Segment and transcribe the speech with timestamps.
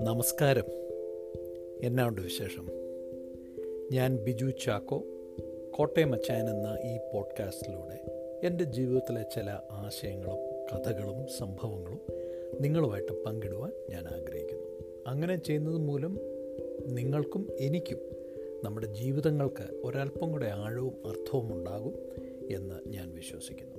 [0.00, 0.64] നമസ്കാരം.
[1.82, 2.68] എന്നാ ഉണ്ട് വിശേഷം.
[3.92, 5.04] ഞാൻ ബിജു ചാക്കോ
[5.70, 10.38] കോട്ടയം അച്ചായൻ എന്ന ഈ പോഡ്കാസ്റ്റിലൂടെ എന്റെ ജീവിതത്തിലെ ചില ആശയങ്ങളും
[10.72, 12.00] കഥകളും സംഭവങ്ങളും
[12.60, 14.66] നിങ്ങളുമായിട്ട് പങ്കിടുവാൻ ഞാൻ ആഗ്രഹിക്കുന്നു.
[15.06, 16.20] അങ്ങനെ ചെയ്യുന്നത് മൂലം
[16.86, 17.98] നിങ്ങൾക്കും എനിക്കും
[18.64, 21.94] നമ്മുടെ ജീവിതങ്ങൾക്ക് ഒരല്പം കൂടെ ആഴവും അർത്ഥവും ഉണ്ടാകും
[22.56, 23.73] എന്ന് ഞാൻ വിശ്വസിക്കുന്നു.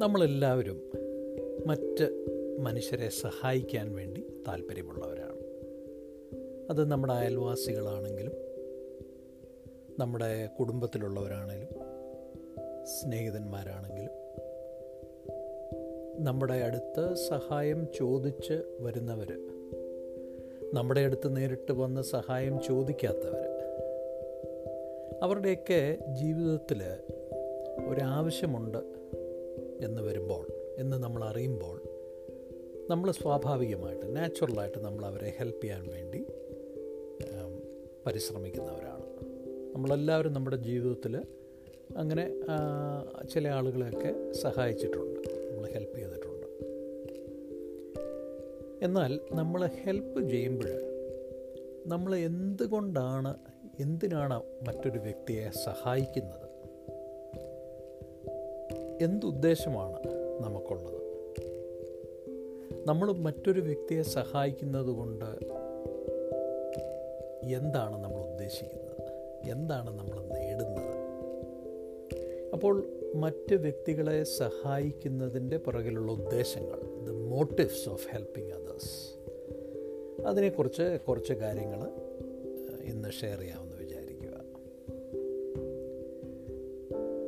[0.00, 0.82] നമ്മളെല്ലാവരും
[1.66, 2.26] മറ്റ്
[2.58, 5.38] മനുഷ്യരെ സഹായിക്കാൻ വേണ്ടി താല്പര്യമുള്ളവരാണ്.
[6.70, 8.32] അത് നമ്മുടെ അയൽവാസികളാണെങ്കിലും
[9.98, 11.74] നമ്മുടെ കുടുംബത്തിലുള്ളവരാണെങ്കിലും
[12.84, 14.14] സ്നേഹിതന്മാരാണെങ്കിലും
[16.24, 19.48] നമ്മുടെ അടുത്ത് സഹായം ചോദിച്ച് വരുന്നവർ
[20.74, 23.46] നമ്മുടെ അടുത്ത് നേരിട്ട് വന്ന് സഹായം ചോദിക്കാത്തവർ
[25.22, 26.82] അവരുടെയൊക്കെ ജീവിതത്തിൽ
[27.88, 28.99] ഒരാവശ്യമുണ്ട്.
[29.84, 30.46] എന്ന് വരുമ്പോൾ
[30.78, 31.78] എന്ന് നമ്മൾ അറിയുമ്പോൾ
[32.90, 36.20] നമ്മൾ സ്വാഭാവികമായിട്ട് നാച്ചുറലായിട്ട് നമ്മൾ അവരെ ഹെൽപ്പ് ചെയ്യാൻ വേണ്ടി
[38.06, 39.06] പരിശ്രമിക്കുന്നവരാണ്.
[39.74, 41.14] നമ്മളെല്ലാവരും നമ്മുടെ ജീവിതത്തിൽ
[41.96, 42.24] അങ്ങനെ
[43.30, 46.46] ചില ആളുകളെയൊക്കെ സഹായിച്ചിട്ടുണ്ട് നമ്മൾ ഹെൽപ്പ് ചെയ്തിട്ടുണ്ട്.
[48.86, 50.70] എന്നാൽ നമ്മൾ ഹെൽപ്പ് ചെയ്യുമ്പോൾ
[51.86, 53.34] നമ്മൾ എന്തുകൊണ്ടാണ്
[53.80, 56.49] എന്തിനാണ് മറ്റൊരു വ്യക്തിയെ സഹായിക്കുന്നത്?
[59.00, 59.98] എന്തുദ്ദേശമാണ്
[60.40, 61.00] നമുക്കുള്ളത്?
[62.86, 65.24] നമ്മൾ മറ്റൊരു വ്യക്തിയെ സഹായിക്കുന്നത് കൊണ്ട്
[67.46, 69.02] എന്താണ് നമ്മൾ ഉദ്ദേശിക്കുന്നത്?
[69.50, 71.00] എന്താണ് നമ്മൾ നേടുന്നത്?
[72.52, 79.20] അപ്പോൾ മറ്റ് വ്യക്തികളെ സഹായിക്കുന്നതിന്റെ പുറകിലുള്ള ഉദ്ദേശങ്ങൾ the motives of helping others
[80.26, 81.88] അതിനെക്കുറിച്ച് കുറച്ച് കാര്യങ്ങൾ
[82.84, 83.69] ഇന്ന് ഷെയർ ചെയ്യാമെന്ന്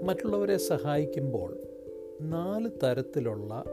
[0.03, 1.61] മറ്റുള്ളവരെ സഹായിക്കുമ്പോൾ
[2.20, 3.64] നാല് തരത്തിലുള്ള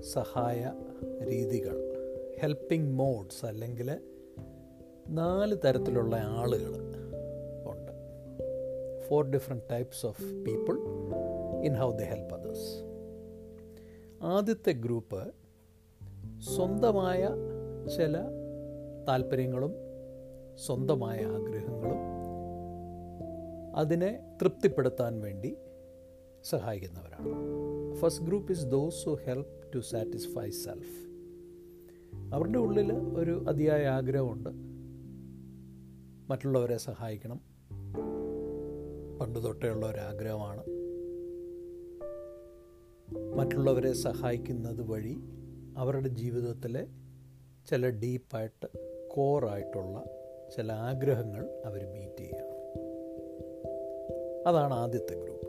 [0.00, 0.72] സഹായ
[1.22, 1.94] രീതികൾ
[2.40, 4.00] ഹെൽപ്പിംഗ് മോഡ്സ് അല്ലെങ്കിൽ
[5.08, 6.72] നാല് തരത്തിലുള്ള ആളുകൾ
[7.64, 7.92] ഉണ്ട്.
[9.08, 10.74] Four different types of people
[11.64, 12.82] in how the help others
[14.22, 15.22] ആദ്യത്തെ ഗ്രൂപ്പ്
[16.56, 17.28] സ്വന്തമായ
[17.96, 18.18] ചില
[19.08, 19.74] താല്പര്യങ്ങളും
[20.54, 22.17] സ്വന്തമായ ആഗ്രഹങ്ങളും
[23.78, 25.56] അതിനെ തൃപ്തിപ്പെടുത്താൻ വേണ്ടി
[26.44, 27.34] സഹായിക്കുന്നവരാണ്.
[27.96, 31.08] First group is those who help to satisfy self
[32.34, 34.50] അവരുടെ ഉള്ളിൽ ഒരു അതിയായ ആഗ്രഹമുണ്ട്.
[36.30, 37.40] മറ്റുള്ളവരെ സഹായിക്കണം.
[39.18, 40.64] പണ്ട് തൊട്ടേ ഉള്ള ഒരു ആഗ്രഹമാണ്.
[43.36, 45.16] മറ്റുള്ളവരെ സഹായിക്കുന്നത് വഴി
[45.76, 46.86] അവരുടെ ജീവിതത്തിലെ
[47.66, 48.66] ചില ഡീപ്പായിട്ട്
[49.08, 50.04] കോറായിട്ടുള്ള
[50.56, 52.57] ചില ആഗ്രഹങ്ങൾ അവർ മീറ്റ് ചെയ്യുക.
[54.48, 55.48] അതാണ് ആദ്യത്തെ ഗ്രൂപ്പ്.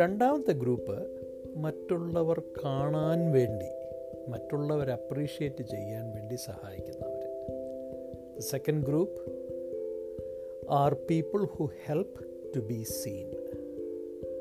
[0.00, 0.96] രണ്ടാമത്തെ ഗ്രൂപ്പ്
[1.56, 3.70] മറ്റുള്ളവർ കാണാൻ വേണ്ടി
[4.30, 7.24] മറ്റുള്ളവർ അപ്രീഷിയേറ്റ് ചെയ്യാൻ വേണ്ടി സഹായിക്കുന്നവർ
[8.40, 9.20] second group
[10.70, 12.20] are people who help
[12.56, 13.30] to be seen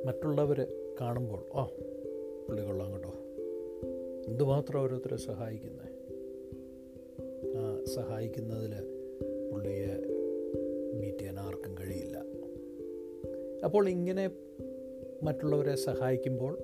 [0.05, 0.67] മറ്റുള്ളവർ
[1.01, 1.65] കാണുമ്പോൾ ഓ
[2.47, 3.13] പുള്ളി കൊള്ളാം കേട്ടോ.
[4.27, 5.89] എന്തുമാത്രം ഓരോരുത്തരെ സഹായിക്കുന്നത്
[7.57, 8.73] ആ സഹായിക്കുന്നതിൽ
[9.51, 9.93] പുള്ളിയെ
[10.93, 12.12] മീറ്റ് ചെയ്യാൻ ആർക്കും കഴിയില്ല.
[13.63, 14.29] അപ്പോൾ ഇങ്ങനെ
[15.23, 16.59] മറ്റുള്ളവരെ സഹായിക്കുമ്പോൾ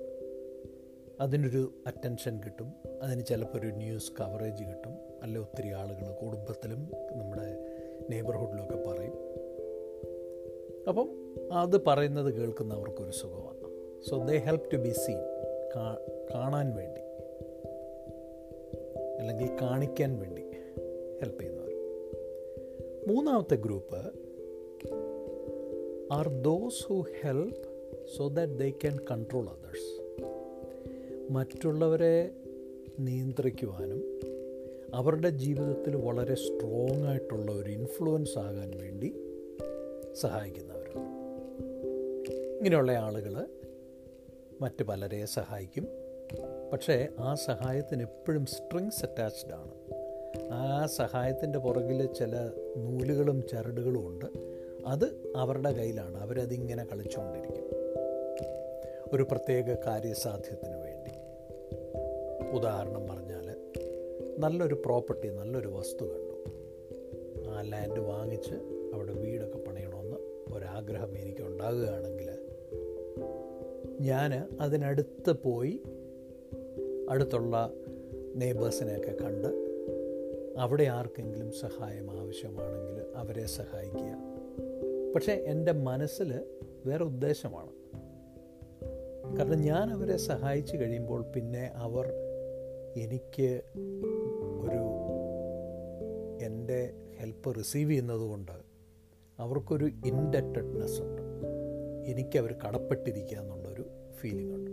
[1.20, 2.72] അതിനൊരു അറ്റൻഷൻ കിട്ടും.
[3.02, 4.92] അതിന് ചിലപ്പോൾ ഒരു ന്യൂസ് കവറേജ് കിട്ടും.
[5.22, 7.76] അല്ല ഒത്തിരി ആളുകൾ കുടുംബത്തിലും നമ്മുടെ
[8.10, 9.14] നെയ്ബർഹുഡിലൊക്കെ പറയും.
[10.88, 11.08] അപ്പം
[11.52, 13.60] അത് പറയുന്നത് കേൾക്കുന്നവർക്കൊരു സുഖമാണ്.
[14.10, 15.18] So they help to be seen
[16.34, 17.00] കാണാൻ വേണ്ടി.
[19.18, 20.42] അല്ലെങ്കിൽ കാണിക്കാൻ വേണ്ടി
[21.20, 21.70] ഹെൽപ്പ് ചെയ്യുന്നവർ.
[23.08, 24.29] മൂന്നാമത്തെ group
[26.12, 27.68] are those who help
[28.16, 30.00] so that they can control others
[31.32, 32.30] മറ്റുള്ളവരെ
[32.98, 34.20] നിയന്ത്രിക്കുവാനും
[34.94, 39.16] അവരുടെ ജീവിതത്തിൽ വളരെ സ്ട്രോങ് ആയിട്ടുള്ള ഒരു ഇൻഫ്ലുവൻസ് ആകാൻ വേണ്ടി
[40.14, 40.90] സഹായിക്കുന്നവർ
[42.58, 43.46] ഇങ്ങനെയുള്ള ആളുകൾ
[44.60, 45.88] മറ്റ് പലരെ സഹായിക്കും.
[46.72, 49.74] പക്ഷേ ആ സഹായത്തിന് എപ്പോഴും സ്ട്രിങ്സ് അറ്റാച്ച്ഡ് ആണ്.
[50.52, 54.26] ആ സഹായത്തിന്റെ പുറകിൽ ചില നൂലുകളും ചരടുകളും ഉണ്ട്.
[54.86, 56.20] അത് അവരുടെ കയ്യിലാണ്.
[56.20, 57.70] അവരതിങ്ങനെ കളിച്ചുകൊണ്ടിരിക്കും.
[59.12, 61.10] ഒരു പ്രത്യേക കാര്യസാധ്യത്തിന് വേണ്ടി.
[62.56, 63.56] ഉദാഹരണം പറഞ്ഞാൽ
[64.38, 66.44] നല്ലൊരു പ്രോപ്പർട്ടി നല്ലൊരു വസ്തു കണ്ടു.
[67.48, 68.54] ആ ലാൻഡ് വാങ്ങിച്ച്
[68.94, 70.16] അവിടെ വീടൊക്കെ പണിയണമെന്ന്
[70.54, 72.30] ഒരാഗ്രഹം എനിക്ക് ഉണ്ടാകുകയാണെങ്കിൽ
[74.00, 75.80] ഞാൻ അതിനടുത്ത് പോയി
[77.08, 77.72] അടുത്തുള്ള
[78.36, 79.70] നെയ്ബേഴ്സിനെയൊക്കെ കണ്ട്
[80.58, 84.39] അവിടെ ആർക്കെങ്കിലും സഹായം ആവശ്യമാണെങ്കിൽ അവരെ സഹായിക്കുക.
[85.14, 86.44] പക്ഷേ എന്റെ മനസ്സിൽ
[86.86, 87.70] വേറെ ഉദ്ദേശമാണ്.
[89.36, 92.12] കാരണം ഞാൻ അവരെ സഹായിച്ചു കഴിയുമ്പോൾ പിന്നെ അവർ
[92.96, 93.62] എനിക്ക്
[94.60, 95.00] ഒരു
[96.44, 98.52] എന്റെ ഹെൽപ്പ് റിസീവ് ചെയ്യുന്നത് കൊണ്ട്
[99.38, 101.22] അവർക്കൊരു ഇൻഡറ്റഡ്നെസ് ഉണ്ട്.
[102.06, 103.84] എനിക്കവർ കടപ്പെട്ടിരിക്കുക എന്നുള്ളൊരു
[104.16, 104.70] ഫീലിംഗ് ഉണ്ട്.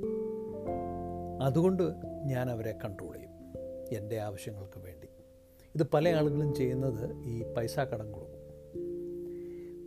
[1.44, 1.84] അതുകൊണ്ട്
[2.26, 3.32] ഞാൻ അവരെ കൺട്രോൾ ചെയ്യും.
[3.92, 5.08] എന്റെ ആവശ്യങ്ങൾക്ക് വേണ്ടി.
[5.76, 8.37] ഇത് പല ആളുകളും ചെയ്യുന്നത് ഈ പൈസ കടം കൊടുക്കും.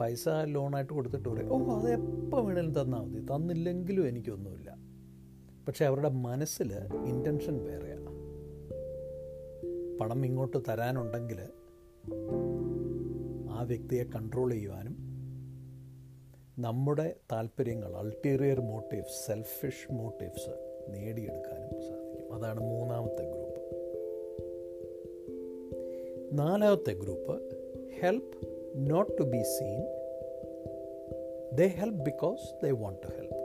[0.00, 3.20] പൈസ ലോണായിട്ട് കൊടുത്തിട്ട് പറയും ഓ അത് എപ്പോൾ വേണേലും തന്നാൽ മതി.
[3.20, 4.76] തന്നില്ലെങ്കിലും എനിക്കൊന്നുമില്ല.
[5.68, 6.72] പക്ഷെ അവരുടെ മനസ്സിൽ
[7.06, 8.10] ഇന്റൻഷൻ വേറെയാണ്
[9.98, 11.40] പണം ഇങ്ങോട്ട് തരാനുണ്ടെങ്കിൽ
[13.50, 14.96] ആ വ്യക്തിയെ കൺട്രോൾ ചെയ്യുവാനും
[16.58, 20.50] നമ്മുടെ താല്പര്യങ്ങൾ അൾട്ടീരിയർ മോട്ടീവ്സ് സെൽഫിഷ് മോട്ടീവ്സ്
[20.88, 22.34] നേടിയെടുക്കാനും സാധിക്കും.
[22.34, 23.60] അതാണ് മൂന്നാമത്തെ ഗ്രൂപ്പ്
[26.32, 27.36] നാലാമത്തെ group
[28.00, 29.82] help not to be seen
[31.52, 33.36] they help because they want to help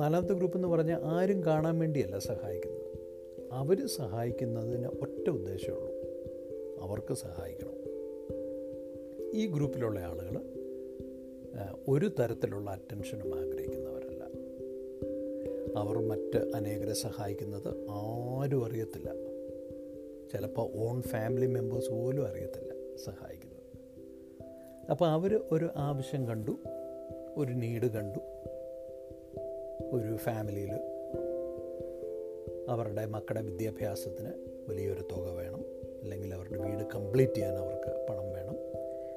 [0.00, 2.80] നാലാമത്തെ ഗ്രൂപ്പ് എന്ന് പറഞ്ഞാൽ ആരും കാണാൻ വേണ്ടിയല്ല സഹായിക്കുന്നത്.
[3.52, 5.94] അവർ സഹായിക്കുന്നതിന് ഒറ്റ ഉദ്ദേശമുള്ളൂ
[6.80, 7.76] അവർക്ക് സഹായിക്കണം.
[9.34, 10.40] ഈ ഗ്രൂപ്പിലുള്ള ആളുകൾ
[11.88, 14.24] ഒരു തരത്തിലുള്ള അറ്റൻഷനും ആഗ്രഹിക്കുന്നവരല്ല.
[15.76, 19.12] അവർ മറ്റ് അനേകരെ സഹായിക്കുന്നത് ആരും അറിയത്തില്ല.
[20.32, 23.29] ചിലപ്പോൾ ഓൺ ഫാമിലി മെമ്പേഴ്സ് പോലും അറിയത്തില്ല സഹായിക്കുന്നത്
[24.90, 26.50] അപ്പോൾ അവർ ഒരു ആവശ്യം കണ്ടു
[27.36, 28.18] ഒരു നീഡ് കണ്ടു
[29.92, 30.72] ഒരു ഫാമിലിയിൽ
[32.68, 34.30] അവരുടെ മക്കളുടെ വിദ്യാഭ്യാസത്തിന്
[34.68, 35.64] വലിയൊരു തുക വേണം.
[36.02, 38.56] അല്ലെങ്കിൽ അവരുടെ വീട് കംപ്ലീറ്റ് ചെയ്യാൻ അവർക്ക് പണം വേണം.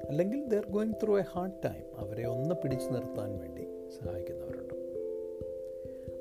[0.08, 3.62] അല്ലെങ്കിൽ they're going through a hard time അവരെ ഒന്ന് പിടിച്ചു നിർത്താൻ വേണ്ടി
[3.98, 4.74] സഹായിക്കുന്നവരുണ്ട്.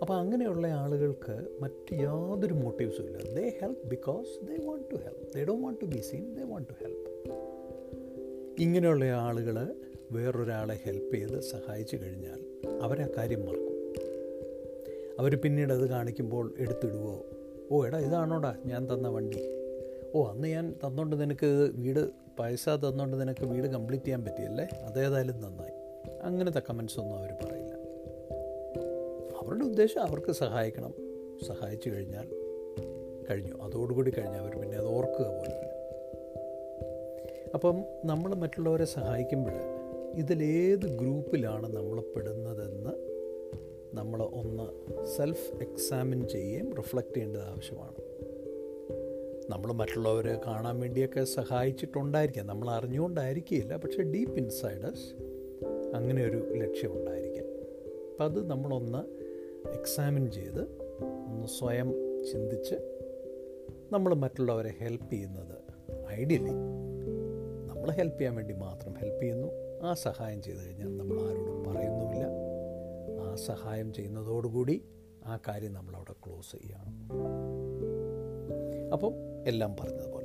[0.01, 3.31] അപ്പോൾ അങ്ങനെയുള്ള ആളുകൾക്ക് മറ്റ് യാതൊരു മോട്ടീവ്സും ഇല്ല.
[3.33, 6.69] They help because they want to help they don't want to be seen they want
[6.69, 7.02] to help
[8.59, 9.75] ഇങ്ങനെയുള്ള ആളുകൾ
[10.11, 12.39] വേറൊരാളെ ഹെൽപ്പ് ചെയ്ത് സഹായിച്ചു കഴിഞ്ഞാൽ
[12.81, 13.93] അവരാ കാര്യം മറക്കും.
[15.19, 17.25] അവർ പിന്നീട് അത് കാണിക്കുമ്പോൾ എടുത്തിടുവോ?
[17.71, 19.37] ഓ എടാ ഇതാണോടാ ഞാൻ തന്ന വണ്ടി.
[20.13, 22.09] ഓ അന്ന് ഞാൻ തന്നോണ്ട് നിനക്ക് വീട്
[22.39, 24.67] പൈസ തന്നോണ്ട് നിനക്ക് വീട് കംപ്ലീറ്റ് ചെയ്യാൻ പറ്റിയല്ലേ?
[24.83, 25.71] അതേതായാലും നന്നായി.
[26.21, 27.73] അങ്ങനത്തെ കമൻസ് ഒന്നും അവർ പറയില്ല.
[29.41, 30.93] അവരുടെ ഉദ്ദേശം അവർക്ക് സഹായിക്കണം.
[31.47, 32.27] സഹായിച്ചു കഴിഞ്ഞാൽ
[33.29, 33.53] കഴിഞ്ഞു.
[33.61, 35.72] അതോടുകൂടി കഴിഞ്ഞാൽ അവർ പിന്നെ അത് ഓർക്കുക പോലുമില്ല.
[37.53, 39.51] അപ്പം നമ്മൾ മറ്റുള്ളവരെ സഹായിക്കുമ്പോൾ
[40.15, 42.89] ഇതിലേത് ഗ്രൂപ്പിലാണ് നമ്മൾ പെടുന്നതെന്ന്
[43.97, 44.63] നമ്മൾ ഒന്ന്
[45.05, 47.95] സെൽഫ് എക്സാമിൻ ചെയ്യുകയും റിഫ്ലക്റ്റ് ചെയ്യേണ്ടത് ആവശ്യമാണ്.
[49.51, 52.47] നമ്മൾ മറ്റുള്ളവരെ കാണാൻ വേണ്ടിയൊക്കെ സഹായിച്ചിട്ടുണ്ടായിരിക്കാം.
[52.47, 55.13] നമ്മൾ അറിഞ്ഞുകൊണ്ടായിരിക്കില്ല പക്ഷേ ഡീപ്പ് ഇൻസൈഡേഴ്സ്
[55.95, 57.45] അങ്ങനെ ഒരു ലക്ഷ്യമുണ്ടായിരിക്കാം.
[58.11, 59.23] അപ്പം അത് നമ്മളൊന്ന്
[59.69, 60.61] എക്സാമിൻ ചെയ്ത്
[61.27, 61.91] ഒന്ന് സ്വയം
[62.31, 62.75] ചിന്തിച്ച്
[63.91, 65.57] നമ്മൾ മറ്റുള്ളവരെ ഹെൽപ്പ് ചെയ്യുന്നത്
[66.11, 66.82] ഐഡിയലി.
[67.83, 69.47] നമ്മൾ ഹെൽപ്പ് ചെയ്യാൻ വേണ്ടി മാത്രം ഹെൽപ്പ് ചെയ്യുന്നു.
[69.83, 72.25] ആ സഹായം ചെയ്തു കഴിഞ്ഞാൽ നമ്മൾ ആരോടും പറയുന്നുമില്ല.
[73.21, 74.85] ആ സഹായം ചെയ്യുന്നതോടുകൂടി
[75.25, 76.91] ആ കാര്യം നമ്മളവിടെ ക്ലോസ് ചെയ്യുകയാണ്.
[78.91, 79.13] അപ്പം
[79.47, 80.22] എല്ലാം പറഞ്ഞതുപോലെ